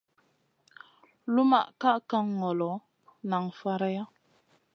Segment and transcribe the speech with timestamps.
[1.33, 2.71] Lumʼma ka kan ŋolo,
[3.29, 4.03] nan faraiya.